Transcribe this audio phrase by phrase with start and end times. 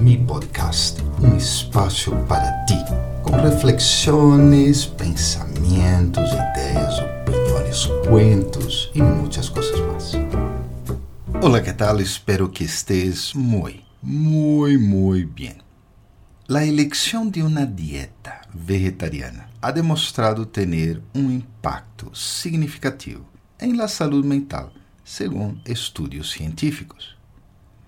[0.00, 2.74] Mi Podcast, um espaço para ti,
[3.22, 10.12] com reflexões, pensamentos, ideias, opiniões, cuentos e muitas coisas mais.
[11.42, 12.00] Olá, que tal?
[12.00, 15.62] Espero que estés muy, muy, muy bien.
[16.46, 23.26] La elección de una dieta vegetariana ha demostrado tener un impacto significativo
[23.58, 24.72] en la salud mental,
[25.04, 27.19] según estudios científicos.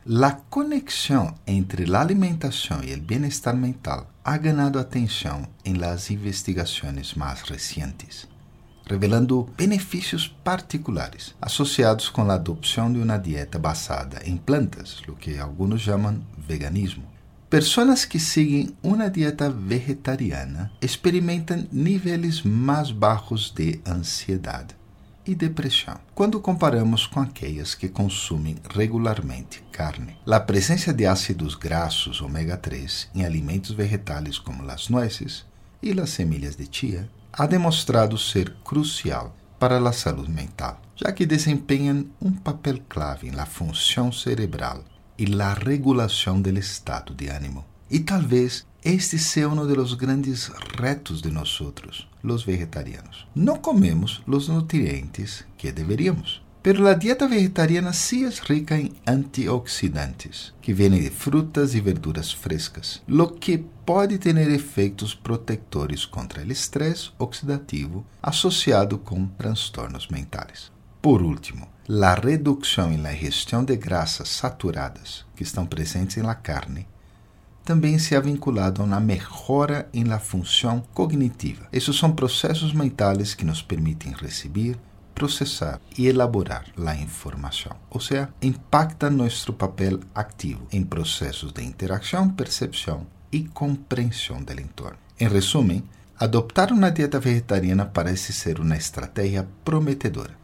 [0.05, 7.17] La conexión entre la alimentación y el bienestar mental ha ganado atención en las investigaciones
[7.17, 8.27] más recientes,
[8.85, 15.39] revelando benefícios particulares asociados con la adopción de una dieta basada en plantas, lo que
[15.39, 17.05] algunos llaman veganismo.
[17.49, 24.82] Personas que seguem uma dieta vegetariana experimentam níveis mais baixos de ansiedade
[25.27, 30.17] e depressão, quando comparamos com aquelas que consumem regularmente carne.
[30.27, 35.45] A presença de ácidos graxos ômega 3 em alimentos vegetais como as nueces
[35.83, 41.25] e as semilhas de chia ha demonstrado ser crucial para a saúde mental, já que
[41.25, 44.85] desempenham um papel clave na função cerebral
[45.17, 47.65] e na regulação do estado de ânimo.
[47.89, 53.29] E talvez este uno de los grandes retos de nosotros, los vegetarianos.
[53.35, 56.43] No comemos los nutrientes que deberíamos.
[56.63, 62.35] Pero la dieta vegetariana sí es rica en antioxidantes, que vienen de frutas y verduras
[62.35, 70.71] frescas, lo que puede tener efectos protectores contra el estrés oxidativo asociado con trastornos mentales.
[71.01, 76.41] Por último, la reducción en la ingestión de grasas saturadas que estão presentes en la
[76.41, 76.87] carne
[77.65, 81.69] também se ha vinculado a uma melhora em la função cognitiva.
[81.73, 84.77] Esses são processos mentais que nos permitem receber,
[85.15, 92.29] processar e elaborar a informação, ou seja, impacta nosso papel ativo em processos de interação,
[92.31, 94.99] percepção e compreensão do entorno.
[95.19, 95.83] Em resumo,
[96.19, 100.37] adoptar uma dieta vegetariana parece ser uma estratégia prometedora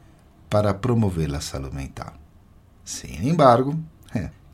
[0.48, 2.14] para promover a saúde mental.
[2.84, 3.78] Sin embargo,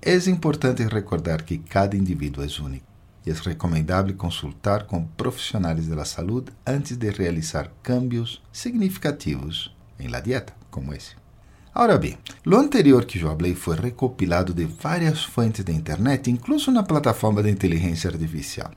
[0.07, 2.85] é importante recordar que cada indivíduo é único
[3.25, 10.21] e é recomendável consultar com profissionais da saúde antes de realizar cambios significativos em la
[10.21, 11.17] dieta, como esse.
[11.75, 16.71] Agora bem, o anterior que eu falei foi recopilado de várias fontes da internet, incluso
[16.71, 18.73] na plataforma de inteligência artificial.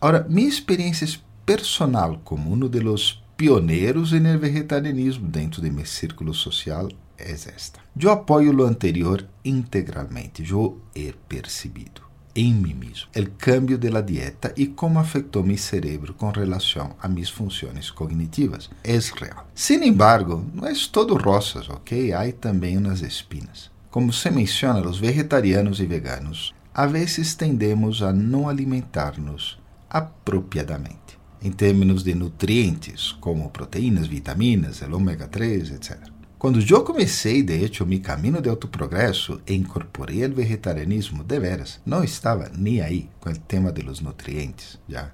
[0.00, 1.06] Agora, minha experiência
[1.46, 7.80] personal como um dos pioneiros no vegetarianismo dentro de meu círculo social é esta.
[7.98, 10.48] Eu apoio o anterior integralmente.
[10.48, 15.58] Eu he percebido em mim mesmo o cambio de la dieta e como afetou meu
[15.58, 18.70] cerebro com relação a minhas funções cognitivas.
[18.84, 19.48] É real.
[19.54, 22.12] Sin embargo, não é todo rosas, ok?
[22.12, 23.70] Há também umas espinas.
[23.90, 29.58] Como se menciona, os vegetarianos e veganos a vezes tendemos a não alimentar-nos
[29.90, 35.98] apropriadamente, em termos de nutrientes, como proteínas, vitaminas, o ômega 3, etc.
[36.38, 41.80] Quando eu comecei, de hecho, meu caminho de autoprogresso e incorporei o vegetarianismo de veras,
[41.84, 45.10] não estava nem aí com o tema de los nutrientes, já.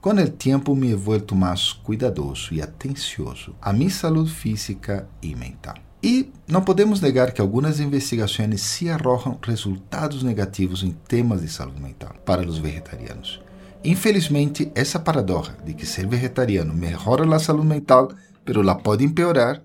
[0.00, 5.36] Com o tempo me he vuelto mais cuidadoso e atencioso a minha saúde física e
[5.36, 5.76] mental.
[6.02, 11.80] E não podemos negar que algumas investigações se arrojam resultados negativos em temas de saúde
[11.80, 13.40] mental para os vegetarianos.
[13.84, 18.12] Infelizmente, essa paradoxa de que ser vegetariano melhora a saúde mental,
[18.44, 19.62] pero la pode empeorar,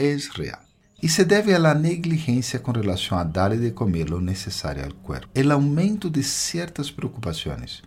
[0.00, 0.70] é real
[1.02, 5.28] e se deve à negligência com relação a dar de comer o necessário ao corpo.
[5.34, 7.82] O aumento de certas preocupações,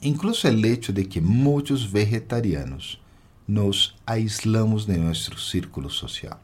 [0.00, 3.02] incluso o hecho de que muitos vegetarianos
[3.48, 6.40] nos aislamos de nosso círculo social.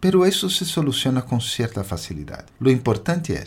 [0.00, 2.46] Pero isso se soluciona com certa facilidade.
[2.58, 3.44] Lo importante é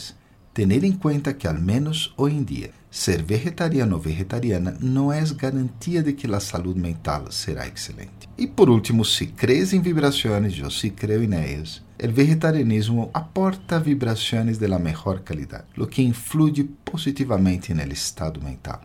[0.55, 5.21] Tener em conta que, al menos hoje em dia, ser vegetariano ou vegetariana não é
[5.33, 8.29] garantia de que a saúde mental será excelente.
[8.37, 13.81] E por último, se crees em vibrações, eu se creio em elas, o vegetarianismo aporta
[13.81, 18.79] vibrações de la mejor calidad, lo que influye positivamente no estado mental.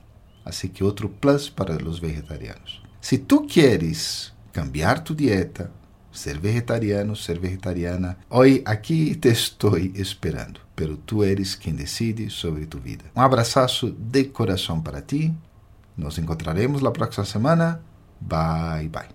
[0.45, 2.83] Assim que outro plus para os vegetarianos.
[3.01, 5.71] Se tu queres cambiar tu dieta,
[6.11, 12.65] ser vegetariano, ser vegetariana, hoy aqui te estou esperando, pero tu eres quem decide sobre
[12.65, 13.05] tu vida.
[13.15, 15.31] Um abraço de coração para ti.
[15.95, 17.83] Nos encontraremos la próxima semana.
[18.19, 19.11] Bye bye.